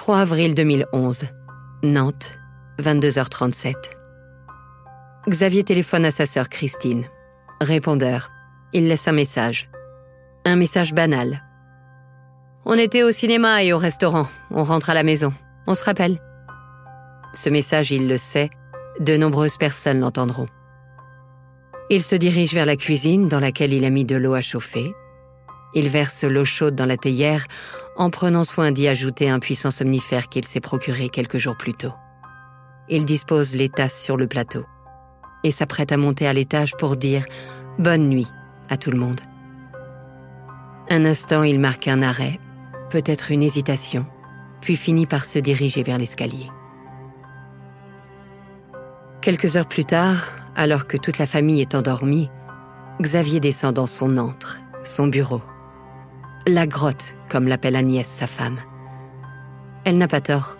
[0.00, 1.24] 3 avril 2011.
[1.82, 2.38] Nantes,
[2.78, 3.74] 22h37.
[5.28, 7.04] Xavier téléphone à sa sœur Christine.
[7.60, 8.30] Répondeur.
[8.72, 9.68] Il laisse un message.
[10.46, 11.42] Un message banal.
[12.64, 14.26] On était au cinéma et au restaurant.
[14.50, 15.34] On rentre à la maison.
[15.66, 16.18] On se rappelle.
[17.34, 18.48] Ce message, il le sait,
[19.00, 20.46] de nombreuses personnes l'entendront.
[21.90, 24.94] Il se dirige vers la cuisine dans laquelle il a mis de l'eau à chauffer.
[25.74, 27.46] Il verse l'eau chaude dans la théière
[27.96, 31.92] en prenant soin d'y ajouter un puissant somnifère qu'il s'est procuré quelques jours plus tôt.
[32.88, 34.64] Il dispose les tasses sur le plateau
[35.44, 37.24] et s'apprête à monter à l'étage pour dire
[37.78, 38.26] bonne nuit
[38.68, 39.20] à tout le monde.
[40.88, 42.40] Un instant, il marque un arrêt,
[42.90, 44.06] peut-être une hésitation,
[44.60, 46.50] puis finit par se diriger vers l'escalier.
[49.20, 52.28] Quelques heures plus tard, alors que toute la famille est endormie,
[53.00, 55.42] Xavier descend dans son antre, son bureau.
[56.46, 58.56] La grotte, comme l'appelle Agnès, sa femme.
[59.84, 60.56] Elle n'a pas tort.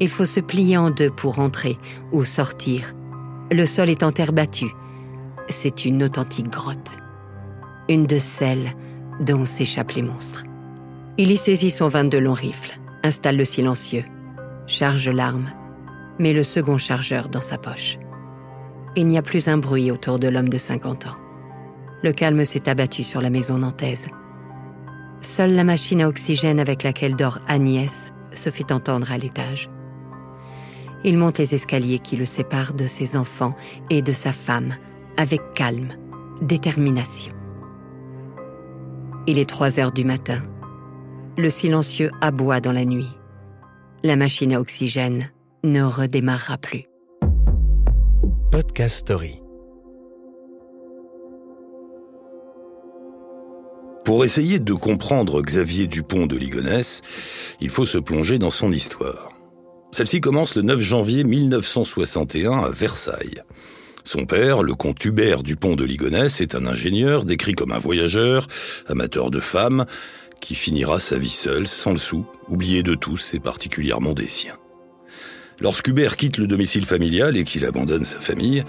[0.00, 1.76] Il faut se plier en deux pour entrer
[2.10, 2.94] ou sortir.
[3.52, 4.72] Le sol est en terre battue.
[5.48, 6.96] C'est une authentique grotte.
[7.90, 8.72] Une de celles
[9.20, 10.44] dont s'échappent les monstres.
[11.18, 14.04] Il y saisit son 22 long rifle, installe le silencieux,
[14.66, 15.50] charge l'arme,
[16.18, 17.98] met le second chargeur dans sa poche.
[18.96, 21.16] Il n'y a plus un bruit autour de l'homme de 50 ans.
[22.02, 24.08] Le calme s'est abattu sur la maison nantaise.
[25.24, 29.70] Seule la machine à oxygène avec laquelle dort Agnès se fait entendre à l'étage.
[31.02, 33.54] Il monte les escaliers qui le séparent de ses enfants
[33.88, 34.74] et de sa femme,
[35.16, 35.88] avec calme,
[36.42, 37.32] détermination.
[39.26, 40.42] Il est 3 heures du matin.
[41.38, 43.10] Le silencieux aboie dans la nuit.
[44.02, 45.30] La machine à oxygène
[45.64, 46.84] ne redémarrera plus.
[48.50, 49.40] Podcast Story.
[54.04, 57.00] Pour essayer de comprendre Xavier Dupont de Ligonnès,
[57.62, 59.30] il faut se plonger dans son histoire.
[59.92, 63.42] Celle-ci commence le 9 janvier 1961 à Versailles.
[64.04, 68.46] Son père, le comte Hubert Dupont de Ligonnès, est un ingénieur décrit comme un voyageur,
[68.88, 69.86] amateur de femmes,
[70.38, 74.58] qui finira sa vie seul, sans le sou, oublié de tous et particulièrement des siens.
[75.60, 78.64] Lorsqu'Hubert quitte le domicile familial et qu'il abandonne sa famille,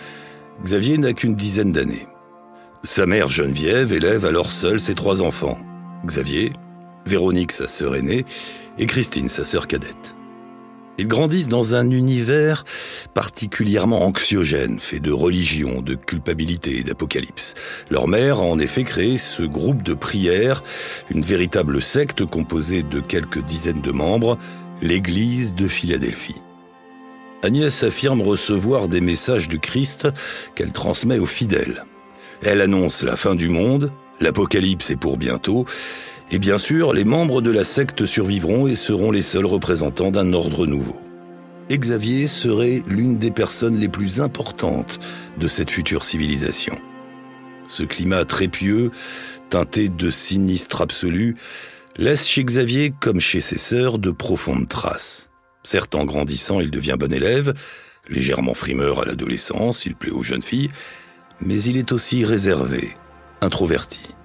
[0.64, 2.08] Xavier n'a qu'une dizaine d'années.
[2.86, 5.58] Sa mère Geneviève élève alors seule ses trois enfants,
[6.06, 6.54] Xavier,
[7.08, 8.26] Véronique sa sœur aînée
[8.78, 10.16] et Christine sa sœur cadette.
[11.00, 12.64] Ils grandissent dans un univers
[13.16, 17.56] particulièrement anxiogène, fait de religion, de culpabilité et d'apocalypse.
[17.90, 20.62] Leur mère a en effet créé ce groupe de prière,
[21.10, 24.38] une véritable secte composée de quelques dizaines de membres,
[24.84, 26.44] l'Église de Philadelphie.
[27.42, 30.08] Agnès affirme recevoir des messages du Christ
[30.54, 31.84] qu'elle transmet aux fidèles.
[32.42, 35.66] Elle annonce la fin du monde, l'apocalypse est pour bientôt,
[36.32, 40.34] et bien sûr, les membres de la secte survivront et seront les seuls représentants d'un
[40.34, 41.00] ordre nouveau.
[41.72, 45.00] Xavier serait l'une des personnes les plus importantes
[45.40, 46.78] de cette future civilisation.
[47.68, 48.92] Ce climat très pieux,
[49.50, 51.36] teinté de sinistre absolu,
[51.98, 55.30] laisse chez Xavier, comme chez ses sœurs, de profondes traces.
[55.64, 57.54] Certes, en grandissant, il devient bon élève,
[58.08, 60.70] légèrement frimeur à l'adolescence, il plaît aux jeunes filles,
[61.42, 62.90] mais il est aussi réservé,
[63.42, 64.16] introverti.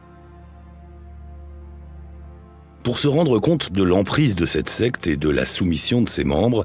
[2.83, 6.25] Pour se rendre compte de l'emprise de cette secte et de la soumission de ses
[6.25, 6.65] membres,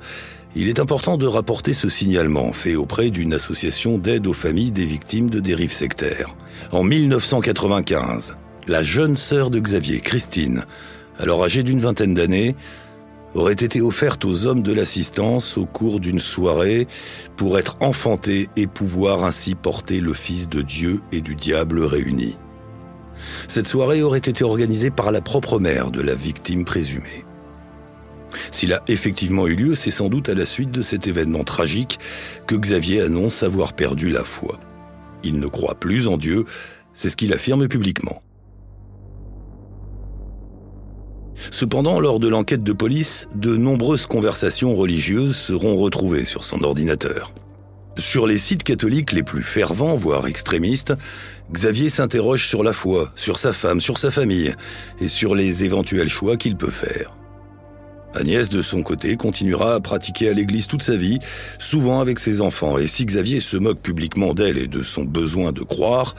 [0.55, 4.85] il est important de rapporter ce signalement fait auprès d'une association d'aide aux familles des
[4.85, 6.33] victimes de dérives sectaires.
[6.71, 10.63] En 1995, la jeune sœur de Xavier, Christine,
[11.19, 12.55] alors âgée d'une vingtaine d'années,
[13.35, 16.87] aurait été offerte aux hommes de l'assistance au cours d'une soirée
[17.35, 22.37] pour être enfantée et pouvoir ainsi porter le Fils de Dieu et du diable réunis.
[23.47, 27.25] Cette soirée aurait été organisée par la propre mère de la victime présumée.
[28.51, 31.99] S'il a effectivement eu lieu, c'est sans doute à la suite de cet événement tragique
[32.47, 34.59] que Xavier annonce avoir perdu la foi.
[35.23, 36.45] Il ne croit plus en Dieu,
[36.93, 38.21] c'est ce qu'il affirme publiquement.
[41.51, 47.33] Cependant, lors de l'enquête de police, de nombreuses conversations religieuses seront retrouvées sur son ordinateur.
[47.97, 50.93] Sur les sites catholiques les plus fervents, voire extrémistes,
[51.51, 54.53] Xavier s'interroge sur la foi, sur sa femme, sur sa famille
[54.99, 57.15] et sur les éventuels choix qu'il peut faire.
[58.13, 61.19] Agnès, de son côté, continuera à pratiquer à l'église toute sa vie,
[61.59, 65.51] souvent avec ses enfants, et si Xavier se moque publiquement d'elle et de son besoin
[65.51, 66.15] de croire,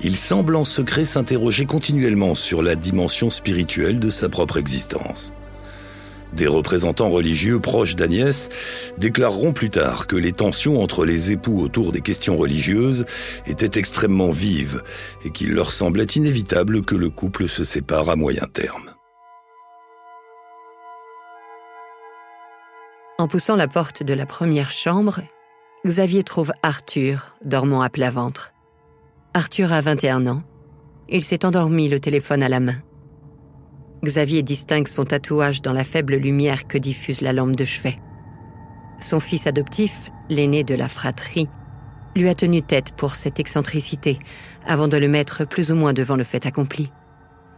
[0.00, 5.32] il semble en secret s'interroger continuellement sur la dimension spirituelle de sa propre existence.
[6.32, 8.48] Des représentants religieux proches d'Agnès
[8.96, 13.04] déclareront plus tard que les tensions entre les époux autour des questions religieuses
[13.46, 14.82] étaient extrêmement vives
[15.24, 18.94] et qu'il leur semblait inévitable que le couple se sépare à moyen terme.
[23.18, 25.20] En poussant la porte de la première chambre,
[25.84, 28.51] Xavier trouve Arthur dormant à plat ventre.
[29.34, 30.42] Arthur a 21 ans.
[31.08, 32.76] Il s'est endormi le téléphone à la main.
[34.04, 37.98] Xavier distingue son tatouage dans la faible lumière que diffuse la lampe de chevet.
[39.00, 41.48] Son fils adoptif, l'aîné de la fratrie,
[42.14, 44.18] lui a tenu tête pour cette excentricité
[44.66, 46.92] avant de le mettre plus ou moins devant le fait accompli.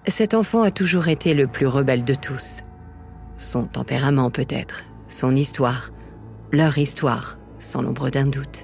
[0.06, 2.60] Cet enfant a toujours été le plus rebelle de tous.
[3.36, 5.90] Son tempérament peut-être, son histoire,
[6.52, 8.62] leur histoire, sans l'ombre d'un doute.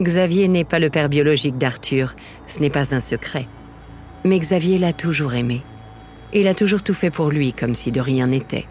[0.00, 2.14] Xavier n'est pas le père biologique d'Arthur,
[2.46, 3.46] ce n'est pas un secret.
[4.24, 5.62] Mais Xavier l'a toujours aimé.
[6.32, 8.66] Il a toujours tout fait pour lui comme si de rien n'était.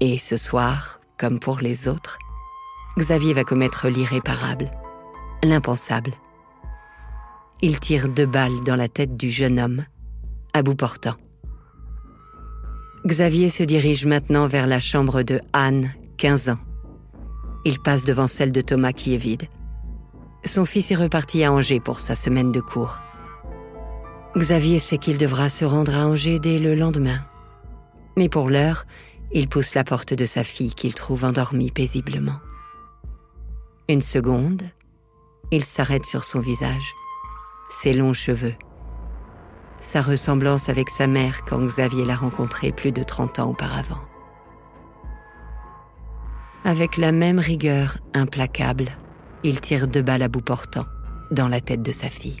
[0.00, 2.18] Et ce soir, comme pour les autres,
[2.98, 4.70] Xavier va commettre l'irréparable,
[5.44, 6.12] l'impensable.
[7.62, 9.84] Il tire deux balles dans la tête du jeune homme,
[10.52, 11.14] à bout portant.
[13.06, 16.58] Xavier se dirige maintenant vers la chambre de Anne, 15 ans.
[17.64, 19.44] Il passe devant celle de Thomas qui est vide.
[20.44, 22.98] Son fils est reparti à Angers pour sa semaine de cours.
[24.36, 27.24] Xavier sait qu'il devra se rendre à Angers dès le lendemain.
[28.16, 28.84] Mais pour l'heure,
[29.30, 32.40] il pousse la porte de sa fille qu'il trouve endormie paisiblement.
[33.88, 34.62] Une seconde,
[35.52, 36.92] il s'arrête sur son visage,
[37.70, 38.54] ses longs cheveux,
[39.80, 44.00] sa ressemblance avec sa mère quand Xavier l'a rencontrée plus de 30 ans auparavant.
[46.64, 48.96] Avec la même rigueur implacable,
[49.44, 50.86] il tire deux balles à bout portant
[51.30, 52.40] dans la tête de sa fille.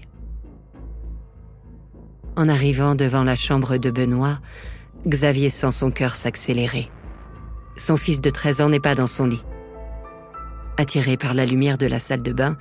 [2.36, 4.38] En arrivant devant la chambre de Benoît,
[5.06, 6.90] Xavier sent son cœur s'accélérer.
[7.76, 9.42] Son fils de 13 ans n'est pas dans son lit.
[10.78, 12.56] Attiré par la lumière de la salle de bain,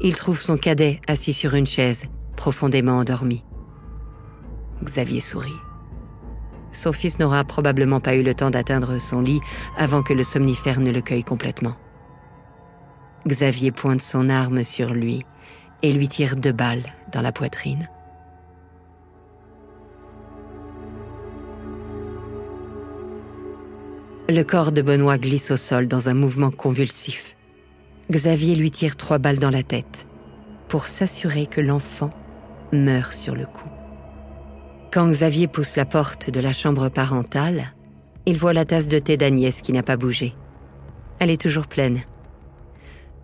[0.00, 2.04] il trouve son cadet assis sur une chaise,
[2.36, 3.44] profondément endormi.
[4.82, 5.50] Xavier sourit.
[6.72, 9.40] Son fils n'aura probablement pas eu le temps d'atteindre son lit
[9.76, 11.76] avant que le somnifère ne le cueille complètement.
[13.26, 15.24] Xavier pointe son arme sur lui
[15.82, 17.88] et lui tire deux balles dans la poitrine.
[24.28, 27.36] Le corps de Benoît glisse au sol dans un mouvement convulsif.
[28.10, 30.06] Xavier lui tire trois balles dans la tête
[30.68, 32.10] pour s'assurer que l'enfant
[32.72, 33.68] meurt sur le coup.
[34.92, 37.74] Quand Xavier pousse la porte de la chambre parentale,
[38.26, 40.34] il voit la tasse de thé d'Agnès qui n'a pas bougé.
[41.18, 42.02] Elle est toujours pleine.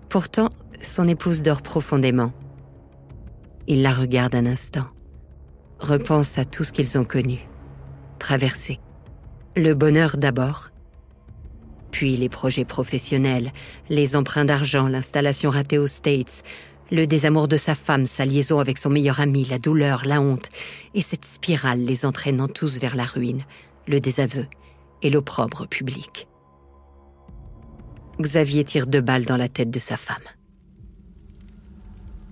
[0.09, 0.49] Pourtant,
[0.81, 2.33] son épouse dort profondément.
[3.67, 4.87] Il la regarde un instant,
[5.81, 7.49] repense à tout ce qu'ils ont connu,
[8.19, 8.79] traversé.
[9.57, 10.71] Le bonheur d'abord,
[11.91, 13.53] puis les projets professionnels,
[13.89, 16.43] les emprunts d'argent, l'installation ratée aux States,
[16.93, 20.49] le désamour de sa femme, sa liaison avec son meilleur ami, la douleur, la honte,
[20.95, 23.45] et cette spirale les entraînant tous vers la ruine,
[23.89, 24.47] le désaveu
[25.03, 26.29] et l'opprobre public.
[28.21, 30.17] Xavier tire deux balles dans la tête de sa femme.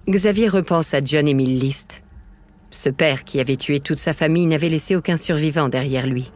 [0.09, 2.01] Xavier repense à John Emile List.
[2.71, 6.33] Ce père qui avait tué toute sa famille n'avait laissé aucun survivant derrière lui.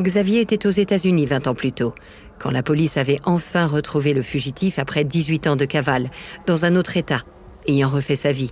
[0.00, 1.94] Xavier était aux États-Unis 20 ans plus tôt,
[2.38, 6.08] quand la police avait enfin retrouvé le fugitif après 18 ans de cavale,
[6.46, 7.22] dans un autre État,
[7.66, 8.50] ayant refait sa vie.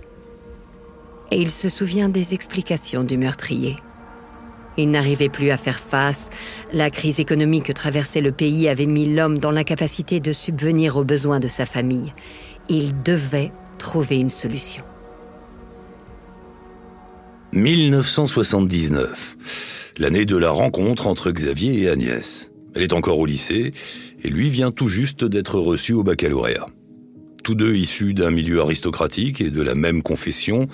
[1.31, 3.77] Et il se souvient des explications du meurtrier.
[4.79, 6.29] Il n'arrivait plus à faire face,
[6.71, 11.03] la crise économique que traversait le pays avait mis l'homme dans l'incapacité de subvenir aux
[11.03, 12.13] besoins de sa famille.
[12.69, 14.83] Il devait trouver une solution.
[17.51, 19.35] 1979,
[19.97, 22.49] l'année de la rencontre entre Xavier et Agnès.
[22.73, 23.71] Elle est encore au lycée
[24.23, 26.67] et lui vient tout juste d'être reçu au baccalauréat.
[27.43, 30.67] Tous deux issus d'un milieu aristocratique et de la même confession,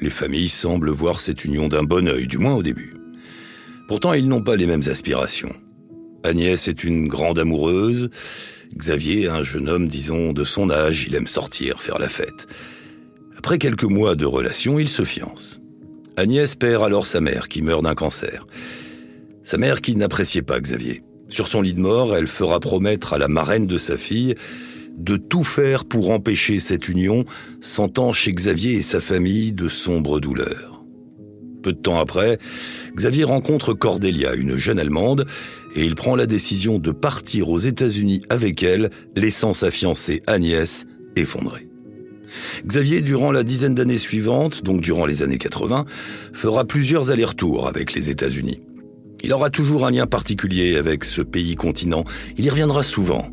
[0.00, 2.94] les familles semblent voir cette union d'un bon œil, du moins au début.
[3.92, 5.54] Pourtant, ils n'ont pas les mêmes aspirations.
[6.24, 8.08] Agnès est une grande amoureuse,
[8.74, 12.46] Xavier un jeune homme, disons, de son âge, il aime sortir, faire la fête.
[13.36, 15.60] Après quelques mois de relation, ils se fiancent.
[16.16, 18.46] Agnès perd alors sa mère, qui meurt d'un cancer.
[19.42, 21.02] Sa mère qui n'appréciait pas Xavier.
[21.28, 24.36] Sur son lit de mort, elle fera promettre à la marraine de sa fille
[24.96, 27.26] de tout faire pour empêcher cette union,
[27.60, 30.81] sentant chez Xavier et sa famille de sombres douleurs.
[31.62, 32.38] Peu de temps après,
[32.96, 35.26] Xavier rencontre Cordelia, une jeune Allemande,
[35.76, 40.86] et il prend la décision de partir aux États-Unis avec elle, laissant sa fiancée Agnès
[41.16, 41.68] effondrée.
[42.66, 45.84] Xavier, durant la dizaine d'années suivantes, donc durant les années 80,
[46.32, 48.60] fera plusieurs allers-retours avec les États-Unis.
[49.22, 52.04] Il aura toujours un lien particulier avec ce pays-continent.
[52.38, 53.28] Il y reviendra souvent.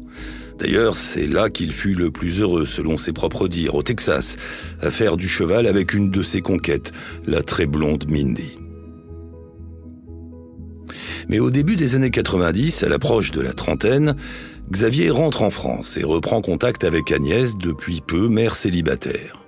[0.59, 4.35] D'ailleurs, c'est là qu'il fut le plus heureux, selon ses propres dires, au Texas,
[4.81, 6.91] à faire du cheval avec une de ses conquêtes,
[7.25, 8.57] la très blonde Mindy.
[11.29, 14.15] Mais au début des années 90, à l'approche de la trentaine,
[14.69, 19.39] Xavier rentre en France et reprend contact avec Agnès, depuis peu mère célibataire.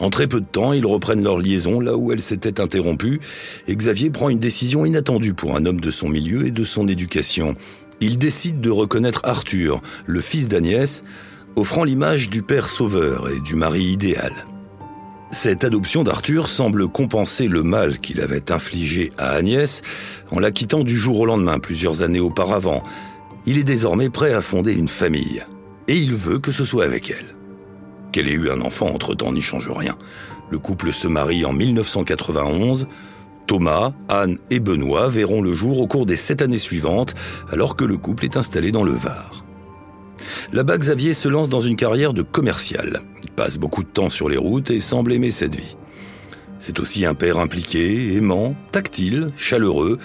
[0.00, 3.20] En très peu de temps, ils reprennent leur liaison là où elle s'était interrompue,
[3.68, 6.88] et Xavier prend une décision inattendue pour un homme de son milieu et de son
[6.88, 7.54] éducation.
[8.00, 11.04] Il décide de reconnaître Arthur, le fils d'Agnès,
[11.56, 14.32] offrant l'image du père sauveur et du mari idéal.
[15.30, 19.82] Cette adoption d'Arthur semble compenser le mal qu'il avait infligé à Agnès
[20.30, 22.82] en la quittant du jour au lendemain plusieurs années auparavant.
[23.44, 25.44] Il est désormais prêt à fonder une famille
[25.88, 27.34] et il veut que ce soit avec elle.
[28.12, 29.96] Qu'elle ait eu un enfant entre-temps n'y change rien.
[30.50, 32.86] Le couple se marie en 1991.
[33.46, 37.14] Thomas, Anne et Benoît verront le jour au cours des sept années suivantes
[37.52, 39.44] alors que le couple est installé dans le Var.
[40.52, 43.00] Là-bas, Xavier se lance dans une carrière de commercial.
[43.22, 45.76] Il passe beaucoup de temps sur les routes et semble aimer cette vie.
[46.58, 49.98] C'est aussi un père impliqué, aimant, tactile, chaleureux,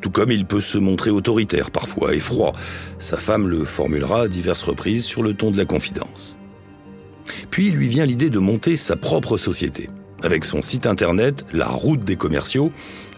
[0.00, 2.52] tout comme il peut se montrer autoritaire parfois et froid.
[2.98, 6.38] Sa femme le formulera à diverses reprises sur le ton de la confidence.
[7.50, 9.88] Puis lui vient l'idée de monter sa propre société.
[10.22, 12.70] Avec son site internet, La Route des commerciaux,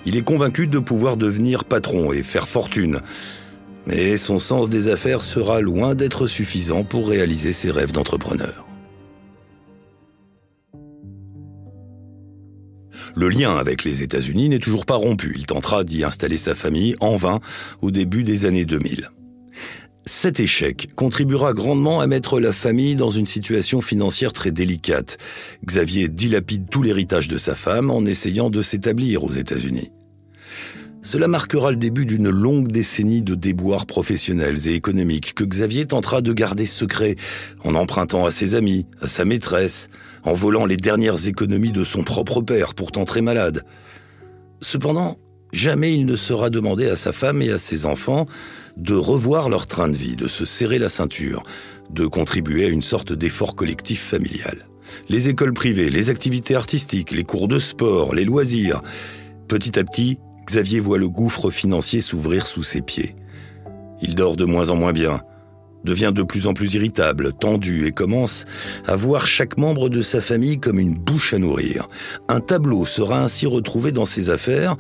[0.07, 3.01] il est convaincu de pouvoir devenir patron et faire fortune.
[3.87, 8.67] Mais son sens des affaires sera loin d'être suffisant pour réaliser ses rêves d'entrepreneur.
[13.15, 15.35] Le lien avec les États-Unis n'est toujours pas rompu.
[15.37, 17.41] Il tentera d'y installer sa famille en vain
[17.83, 19.11] au début des années 2000.
[20.07, 25.17] Cet échec contribuera grandement à mettre la famille dans une situation financière très délicate.
[25.65, 29.91] Xavier dilapide tout l'héritage de sa femme en essayant de s'établir aux États-Unis.
[31.01, 36.21] Cela marquera le début d'une longue décennie de déboires professionnels et économiques que Xavier tentera
[36.21, 37.17] de garder secret
[37.63, 39.89] en empruntant à ses amis, à sa maîtresse,
[40.23, 43.65] en volant les dernières économies de son propre père, pourtant très malade.
[44.61, 45.19] Cependant,
[45.53, 48.27] jamais il ne sera demandé à sa femme et à ses enfants
[48.77, 51.43] de revoir leur train de vie, de se serrer la ceinture,
[51.91, 54.69] de contribuer à une sorte d'effort collectif familial.
[55.09, 58.81] Les écoles privées, les activités artistiques, les cours de sport, les loisirs.
[59.49, 63.15] Petit à petit, Xavier voit le gouffre financier s'ouvrir sous ses pieds.
[64.03, 65.21] Il dort de moins en moins bien,
[65.85, 68.45] devient de plus en plus irritable, tendu et commence
[68.87, 71.87] à voir chaque membre de sa famille comme une bouche à nourrir.
[72.29, 74.77] Un tableau sera ainsi retrouvé dans ses affaires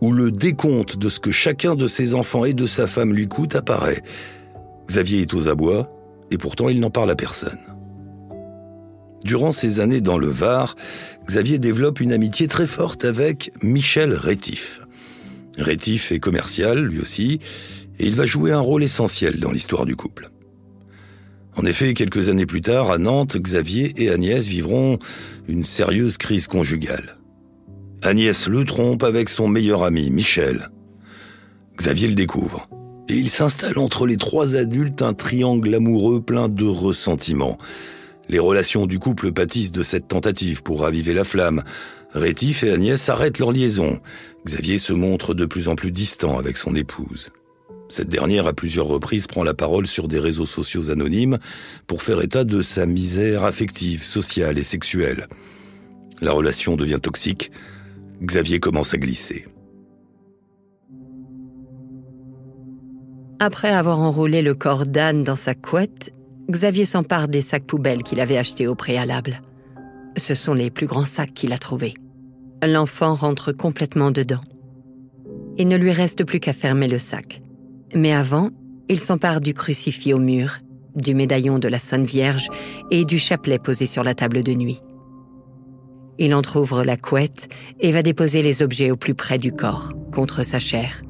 [0.00, 3.28] où le décompte de ce que chacun de ses enfants et de sa femme lui
[3.28, 4.02] coûte apparaît.
[4.88, 5.90] Xavier est aux abois
[6.30, 7.58] et pourtant il n'en parle à personne.
[9.24, 10.76] Durant ces années dans le Var,
[11.26, 14.80] Xavier développe une amitié très forte avec Michel Rétif.
[15.58, 17.38] Rétif est commercial, lui aussi,
[17.98, 20.30] et il va jouer un rôle essentiel dans l'histoire du couple.
[21.56, 24.98] En effet, quelques années plus tard, à Nantes, Xavier et Agnès vivront
[25.48, 27.19] une sérieuse crise conjugale.
[28.02, 30.70] Agnès le trompe avec son meilleur ami, Michel.
[31.76, 32.66] Xavier le découvre.
[33.08, 37.58] Et il s'installe entre les trois adultes un triangle amoureux plein de ressentiments.
[38.30, 41.62] Les relations du couple pâtissent de cette tentative pour raviver la flamme.
[42.14, 44.00] Rétif et Agnès arrêtent leur liaison.
[44.46, 47.30] Xavier se montre de plus en plus distant avec son épouse.
[47.90, 51.38] Cette dernière, à plusieurs reprises, prend la parole sur des réseaux sociaux anonymes
[51.86, 55.26] pour faire état de sa misère affective, sociale et sexuelle.
[56.22, 57.50] La relation devient toxique.
[58.22, 59.46] Xavier commence à glisser.
[63.38, 66.14] Après avoir enroulé le corps d'Anne dans sa couette,
[66.50, 69.40] Xavier s'empare des sacs poubelles qu'il avait achetés au préalable.
[70.18, 71.94] Ce sont les plus grands sacs qu'il a trouvés.
[72.62, 74.42] L'enfant rentre complètement dedans.
[75.56, 77.40] Il ne lui reste plus qu'à fermer le sac.
[77.94, 78.50] Mais avant,
[78.90, 80.58] il s'empare du crucifix au mur,
[80.94, 82.48] du médaillon de la Sainte Vierge
[82.90, 84.80] et du chapelet posé sur la table de nuit.
[86.22, 87.48] Il entr'ouvre la couette
[87.80, 91.00] et va déposer les objets au plus près du corps, contre sa chair.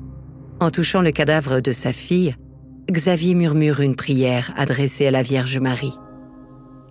[0.60, 2.36] En touchant le cadavre de sa fille,
[2.88, 5.94] Xavier murmure une prière adressée à la Vierge Marie.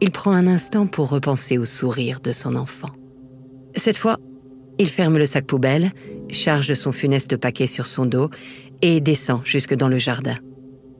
[0.01, 2.89] Il prend un instant pour repenser au sourire de son enfant.
[3.77, 4.17] Cette fois,
[4.79, 5.89] il ferme le sac poubelle,
[6.29, 8.29] charge son funeste paquet sur son dos
[8.81, 10.35] et descend jusque dans le jardin.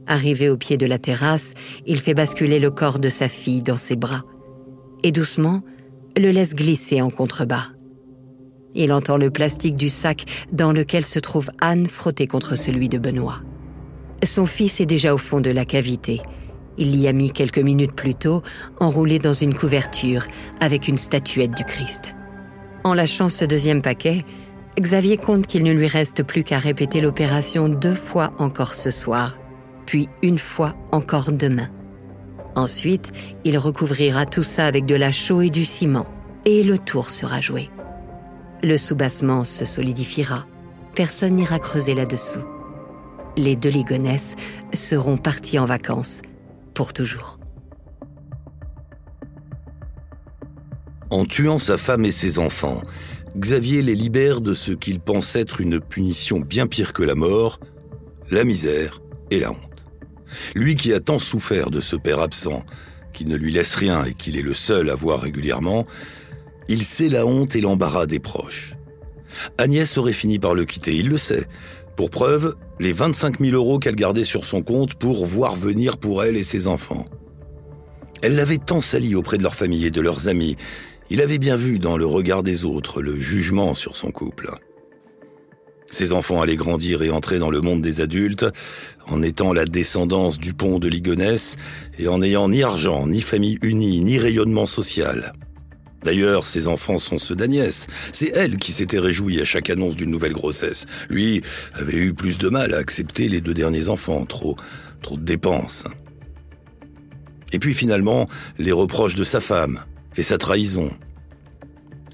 [0.07, 1.53] Arrivé au pied de la terrasse,
[1.85, 4.23] il fait basculer le corps de sa fille dans ses bras
[5.03, 5.63] et doucement
[6.19, 7.67] le laisse glisser en contrebas.
[8.75, 12.97] Il entend le plastique du sac dans lequel se trouve Anne frotter contre celui de
[12.97, 13.41] Benoît.
[14.23, 16.21] Son fils est déjà au fond de la cavité.
[16.77, 18.43] Il l'y a mis quelques minutes plus tôt,
[18.79, 20.25] enroulé dans une couverture
[20.59, 22.15] avec une statuette du Christ.
[22.83, 24.21] En lâchant ce deuxième paquet,
[24.79, 29.38] Xavier compte qu'il ne lui reste plus qu'à répéter l'opération deux fois encore ce soir,
[29.85, 31.69] puis une fois encore demain.
[32.59, 33.13] Ensuite,
[33.45, 36.07] il recouvrira tout ça avec de la chaux et du ciment,
[36.43, 37.69] et le tour sera joué.
[38.61, 40.45] Le soubassement se solidifiera.
[40.93, 42.43] Personne n'ira creuser là-dessous.
[43.37, 44.35] les deux Ligonès
[44.73, 46.21] seront partis en vacances
[46.73, 47.39] pour toujours.
[51.11, 52.81] En tuant sa femme et ses enfants,
[53.37, 57.61] Xavier les libère de ce qu'il pense être une punition bien pire que la mort,
[58.29, 58.99] la misère
[59.31, 59.68] et la honte.
[60.55, 62.63] Lui qui a tant souffert de ce père absent,
[63.13, 65.86] qui ne lui laisse rien et qu'il est le seul à voir régulièrement,
[66.67, 68.75] il sait la honte et l'embarras des proches.
[69.57, 71.45] Agnès aurait fini par le quitter, il le sait.
[71.95, 76.24] Pour preuve, les 25 000 euros qu'elle gardait sur son compte pour voir venir pour
[76.24, 77.05] elle et ses enfants.
[78.21, 80.55] Elle l'avait tant sali auprès de leur famille et de leurs amis.
[81.09, 84.51] Il avait bien vu dans le regard des autres le jugement sur son couple.
[85.91, 88.45] Ses enfants allaient grandir et entrer dans le monde des adultes,
[89.09, 91.57] en étant la descendance du pont de Ligonesse
[91.97, 95.33] et en n'ayant ni argent, ni famille unie, ni rayonnement social.
[96.03, 97.87] D'ailleurs, ses enfants sont ceux d'Agnès.
[98.13, 100.85] C'est elle qui s'était réjouie à chaque annonce d'une nouvelle grossesse.
[101.09, 101.41] Lui
[101.73, 104.55] avait eu plus de mal à accepter les deux derniers enfants, trop,
[105.01, 105.85] trop de dépenses.
[107.51, 109.79] Et puis finalement, les reproches de sa femme
[110.15, 110.89] et sa trahison.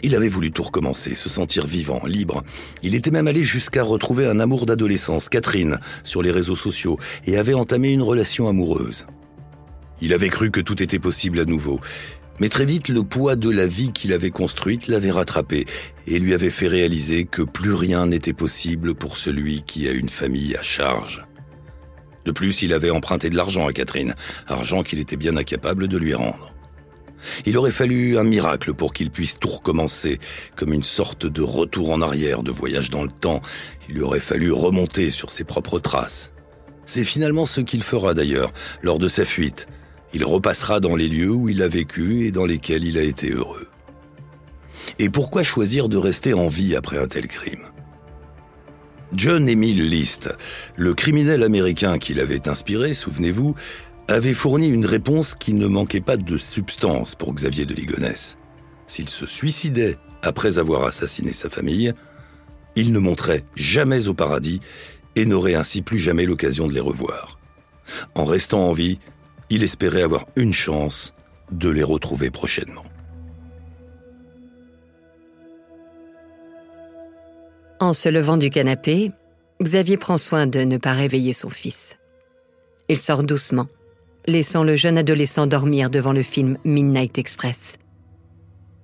[0.06, 2.44] Il avait voulu tout recommencer, se sentir vivant, libre.
[2.84, 7.40] Il était même allé jusqu'à retrouver un amour d'adolescence, Catherine, sur les réseaux sociaux, et
[7.40, 9.08] avait entamé une relation amoureuse.
[10.04, 11.80] Il avait cru que tout était possible à nouveau,
[12.40, 15.66] mais très vite, le poids de la vie qu'il avait construite l'avait rattrapé
[16.06, 20.10] et lui avait fait réaliser que plus rien n'était possible pour celui qui a une
[20.10, 21.26] famille à charge.
[22.26, 24.14] De plus, il avait emprunté de l'argent à Catherine,
[24.48, 26.55] argent qu'il était bien incapable de lui rendre.
[27.46, 30.20] Il aurait fallu un miracle pour qu'il puisse tout recommencer,
[30.56, 33.42] comme une sorte de retour en arrière, de voyage dans le temps.
[33.88, 36.34] Il lui aurait fallu remonter sur ses propres traces.
[36.86, 39.68] C'est finalement ce qu'il fera d'ailleurs, lors de sa fuite,
[40.14, 43.32] il repassera dans les lieux où il a vécu et dans lesquels il a été
[43.32, 43.68] heureux.
[45.00, 47.64] Et pourquoi choisir de rester en vie après un tel crime?
[49.14, 50.36] John Emile List,
[50.76, 53.56] le criminel américain qui l'avait inspiré, souvenez-vous,
[54.08, 58.36] avait fourni une réponse qui ne manquait pas de substance pour Xavier de Ligonnès.
[58.88, 61.94] S'il se suicidait après avoir assassiné sa famille,
[62.76, 64.60] il ne monterait jamais au paradis
[65.16, 67.40] et n'aurait ainsi plus jamais l'occasion de les revoir.
[68.16, 69.00] En restant en vie,
[69.50, 71.14] il espérait avoir une chance
[71.52, 72.84] de les retrouver prochainement.
[77.80, 79.12] En se levant du canapé,
[79.62, 81.98] Xavier prend soin de ne pas réveiller son fils.
[82.88, 83.68] Il sort doucement,
[84.28, 87.78] laissant le jeune adolescent dormir devant le film Midnight Express.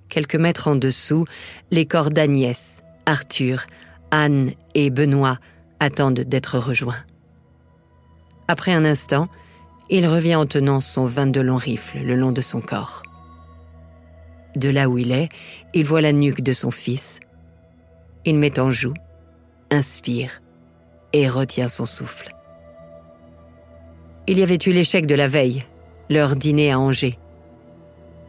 [0.10, 1.26] Quelques mètres en dessous,
[1.72, 3.66] les corps d'Agnès, Arthur,
[4.12, 5.38] Anne et Benoît
[5.80, 7.04] attendent d'être rejoints.
[8.48, 9.30] Après un instant,
[9.90, 13.04] il revient en tenant son 22 long rifle le long de son corps.
[14.56, 15.30] De là où il est,
[15.74, 17.20] il voit la nuque de son fils.
[18.26, 18.94] Il met en joue,
[19.70, 20.42] inspire
[21.14, 22.30] et retient son souffle.
[24.32, 25.66] Il y avait eu l'échec de la veille,
[26.10, 27.20] leur dîner à Angers.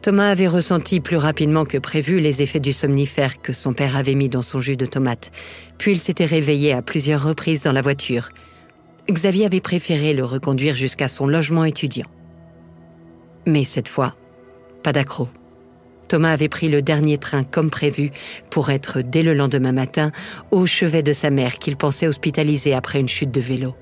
[0.03, 4.17] Thomas avait ressenti plus rapidement que prévu les effets du somnifère que son père avait
[4.17, 5.31] mis dans son jus de tomate,
[5.79, 8.31] puis il s'était réveillé à plusieurs reprises dans la voiture,
[9.09, 12.09] Xavier avait préféré le reconduire jusqu'à son logement étudiant.
[13.47, 14.17] Mais cette fois,
[14.83, 15.29] pas d'accro.
[16.09, 18.11] Thomas avait pris le dernier train comme prévu
[18.51, 20.11] pour être dès le lendemain matin
[20.51, 23.77] au chevet de sa mère qu'il pensait hospitaliser après une chute de vélo.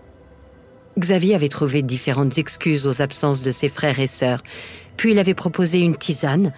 [1.01, 4.43] Xavier avait trouvé différentes excuses aux absences de ses frères et sœurs,
[4.99, 6.53] puis il avait proposé une tisane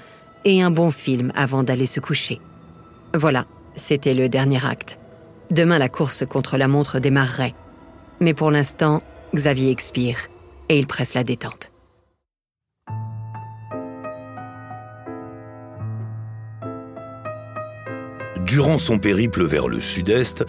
[0.44, 2.40] et un bon film avant d'aller se coucher.
[3.14, 4.98] Voilà, c'était le dernier acte.
[5.52, 7.54] Demain, la course contre la montre démarrerait.
[8.20, 9.02] Mais pour l'instant,
[9.32, 10.18] Xavier expire
[10.68, 11.70] et il presse la détente.
[18.44, 20.44] Durant son périple vers le sud-est,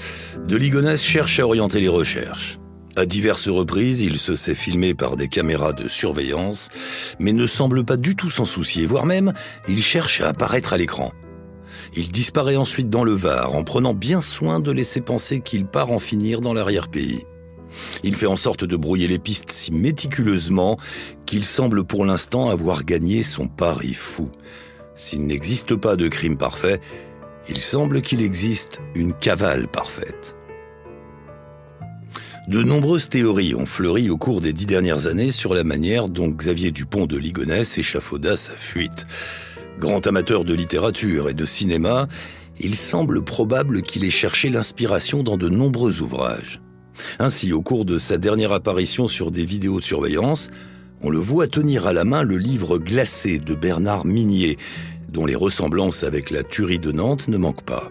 [0.48, 2.58] De Ligonnès cherche à orienter les recherches.
[2.96, 6.70] À diverses reprises, il se sait filmé par des caméras de surveillance,
[7.18, 9.34] mais ne semble pas du tout s'en soucier, voire même,
[9.68, 11.12] il cherche à apparaître à l'écran.
[11.96, 15.90] Il disparaît ensuite dans le Var, en prenant bien soin de laisser penser qu'il part
[15.90, 17.24] en finir dans l'arrière-pays.
[18.04, 20.78] Il fait en sorte de brouiller les pistes si méticuleusement
[21.26, 24.30] qu'il semble pour l'instant avoir gagné son pari fou.
[24.94, 26.80] S'il n'existe pas de crime parfait,
[27.50, 30.36] il semble qu'il existe une cavale parfaite.
[32.48, 36.28] De nombreuses théories ont fleuri au cours des dix dernières années sur la manière dont
[36.28, 39.08] Xavier Dupont de Ligonnès échafauda sa fuite.
[39.80, 42.10] Grand amateur de littérature et de cinéma,
[42.60, 46.60] il semble probable qu'il ait cherché l'inspiration dans de nombreux ouvrages.
[47.18, 50.50] Ainsi, au cours de sa dernière apparition sur des vidéos de surveillance,
[51.02, 54.58] on le voit tenir à la main le livre glacé de Bernard Minier,
[55.08, 57.90] dont les ressemblances avec la tuerie de Nantes ne manquent pas.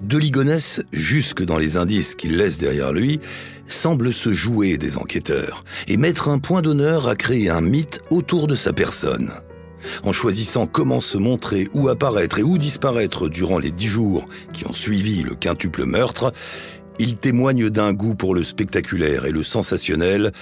[0.00, 3.20] De Ligonnès, jusque dans les indices qu'il laisse derrière lui,
[3.68, 8.46] semble se jouer des enquêteurs et mettre un point d'honneur à créer un mythe autour
[8.46, 9.30] de sa personne.
[10.04, 14.66] En choisissant comment se montrer, où apparaître et où disparaître durant les dix jours qui
[14.66, 16.32] ont suivi le quintuple meurtre,
[16.98, 20.32] il témoigne d'un goût pour le spectaculaire et le sensationnel,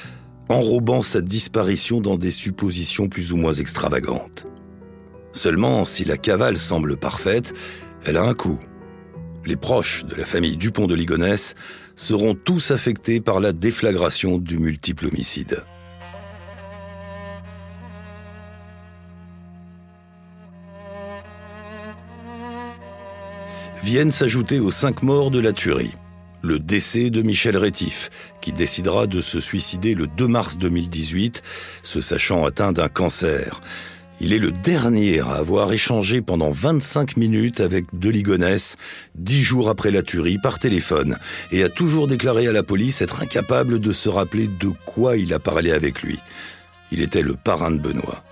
[0.48, 4.46] enrobant sa disparition dans des suppositions plus ou moins extravagantes.
[5.33, 7.52] Seulement, si la cavale semble parfaite,
[8.04, 8.61] elle a un coût.
[9.46, 11.54] Les proches de la famille Dupont de Ligonnès
[11.96, 15.62] seront tous affectés par la déflagration du multiple homicide.
[23.83, 25.92] Viennent s'ajouter aux cinq morts de la tuerie
[26.44, 28.11] le décès de Michel Rétif,
[28.42, 31.42] qui décidera de se suicider le 2 mars 2018,
[31.83, 33.62] se sachant atteint d'un cancer.
[34.20, 38.77] Il est le dernier à avoir échangé pendant 25 minutes avec Deligonès,
[39.16, 41.16] dix jours après la tuerie, par téléphone,
[41.50, 45.35] et a toujours déclaré à la police être incapable de se rappeler de quoi il
[45.35, 46.18] a parlé avec lui.
[46.92, 48.22] Il était le parrain de Benoît.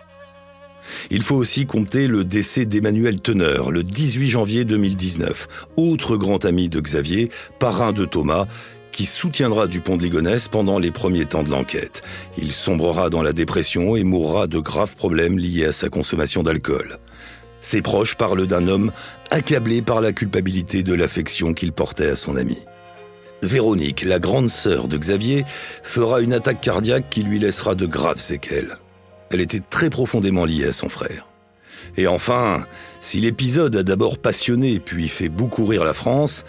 [1.10, 6.68] Il faut aussi compter le décès d'Emmanuel Teneur le 18 janvier 2019, autre grand ami
[6.68, 8.46] de Xavier, parrain de Thomas,
[8.92, 12.02] qui soutiendra Dupont de Ligonnès pendant les premiers temps de l'enquête.
[12.38, 16.98] Il sombrera dans la dépression et mourra de graves problèmes liés à sa consommation d'alcool.
[17.60, 18.92] Ses proches parlent d'un homme
[19.30, 22.58] accablé par la culpabilité de l'affection qu'il portait à son ami.
[23.42, 25.44] Véronique, la grande sœur de Xavier,
[25.82, 28.76] fera une attaque cardiaque qui lui laissera de graves séquelles.
[29.30, 31.26] Elle était très profondément liée à son frère.
[31.96, 32.64] Et enfin,
[33.00, 36.44] si l'épisode a d'abord passionné puis fait beaucoup rire la France,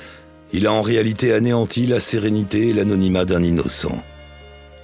[0.54, 4.04] il a en réalité anéanti la sérénité et l'anonymat d'un innocent.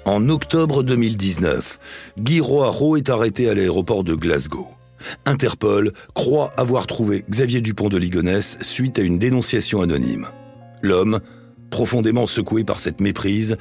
[0.05, 1.79] En octobre 2019,
[2.17, 4.67] Guy Roaro est arrêté à l'aéroport de Glasgow.
[5.25, 10.27] Interpol croit avoir trouvé Xavier Dupont de Ligonnès suite à une dénonciation anonyme.
[10.81, 11.19] L'homme,
[11.69, 13.55] profondément secoué par cette méprise,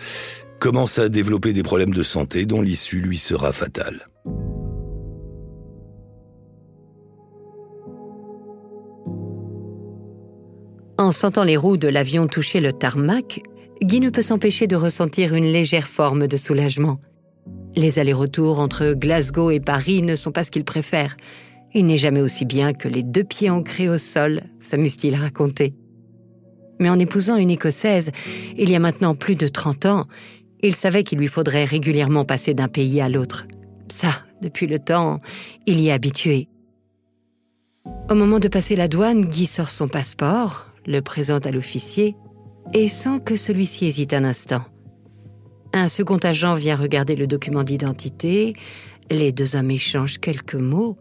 [0.58, 4.06] commence à développer des problèmes de santé dont l'issue lui sera fatale.
[10.98, 13.40] En sentant les roues de l'avion toucher le tarmac,
[13.80, 16.98] Guy ne peut s'empêcher de ressentir une légère forme de soulagement.
[17.76, 21.16] Les allers-retours entre Glasgow et Paris ne sont pas ce qu'il préfère.
[21.72, 25.72] Il n'est jamais aussi bien que les deux pieds ancrés au sol, s'amuse-t-il à raconter.
[26.80, 28.10] Mais en épousant une Écossaise,
[28.56, 30.04] il y a maintenant plus de 30 ans,
[30.62, 33.46] il savait qu'il lui faudrait régulièrement passer d'un pays à l'autre.
[33.88, 34.10] Ça,
[34.42, 35.20] depuis le temps,
[35.66, 36.48] il y est habitué.
[38.10, 42.16] Au moment de passer la douane, Guy sort son passeport, le présente à l'officier
[42.74, 44.62] et sans que celui-ci hésite un instant.
[45.72, 48.54] Un second agent vient regarder le document d'identité,
[49.10, 50.96] les deux hommes échangent quelques mots,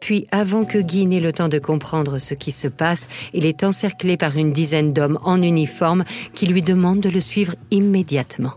[0.00, 3.64] puis avant que Guy n'ait le temps de comprendre ce qui se passe, il est
[3.64, 8.52] encerclé par une dizaine d'hommes en uniforme qui lui demandent de le suivre immédiatement.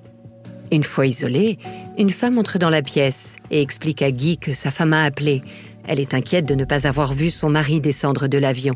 [0.73, 1.58] Une fois isolé,
[1.97, 5.41] une femme entre dans la pièce et explique à Guy que sa femme a appelé.
[5.86, 8.75] Elle est inquiète de ne pas avoir vu son mari descendre de l'avion.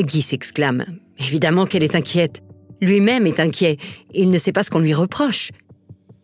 [0.00, 1.01] Guy s'exclame.
[1.18, 2.42] Évidemment qu'elle est inquiète.
[2.80, 3.76] Lui-même est inquiet.
[4.12, 5.50] Il ne sait pas ce qu'on lui reproche.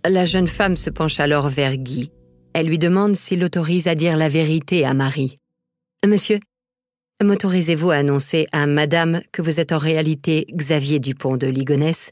[0.08, 2.10] La jeune femme se penche alors vers Guy.
[2.54, 5.34] Elle lui demande s'il l'autorise à dire la vérité à Marie.
[6.06, 6.40] Monsieur,
[7.22, 12.10] m'autorisez-vous à annoncer à Madame que vous êtes en réalité Xavier Dupont de Ligonnès,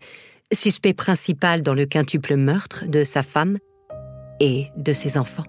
[0.53, 3.57] suspect principal dans le quintuple meurtre de sa femme
[4.41, 5.45] et de ses enfants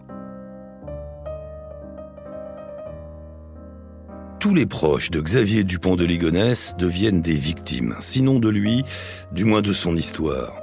[4.39, 8.83] tous les proches de Xavier Dupont de Ligonnès deviennent des victimes, sinon de lui,
[9.31, 10.61] du moins de son histoire.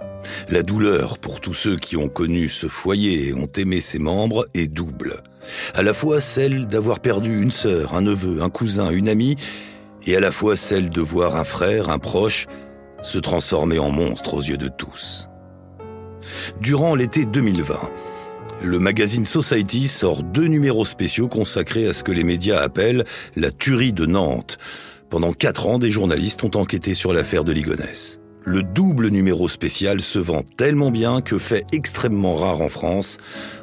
[0.48, 4.46] La douleur pour tous ceux qui ont connu ce foyer et ont aimé ses membres
[4.54, 5.14] est double.
[5.74, 9.36] À la fois celle d'avoir perdu une sœur, un neveu, un cousin, une amie,
[10.06, 12.46] et à la fois celle de voir un frère, un proche,
[13.02, 15.28] se transformer en monstre aux yeux de tous.
[16.60, 17.74] Durant l'été 2020,
[18.62, 23.04] le magazine Society sort deux numéros spéciaux consacrés à ce que les médias appellent
[23.36, 24.58] la tuerie de Nantes.
[25.10, 28.20] Pendant quatre ans, des journalistes ont enquêté sur l'affaire de Ligonès.
[28.44, 33.18] Le double numéro spécial se vend tellement bien que, fait extrêmement rare en France,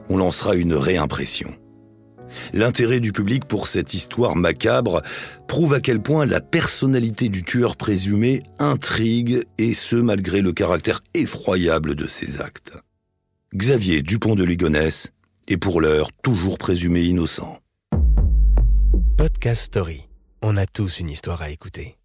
[0.09, 1.53] on lancera une réimpression.
[2.53, 5.01] L'intérêt du public pour cette histoire macabre
[5.47, 11.03] prouve à quel point la personnalité du tueur présumé intrigue, et ce malgré le caractère
[11.13, 12.77] effroyable de ses actes.
[13.53, 15.11] Xavier Dupont de Ligonnès
[15.49, 17.59] est pour l'heure toujours présumé innocent.
[19.17, 20.07] Podcast Story.
[20.41, 21.97] On a tous une histoire à écouter.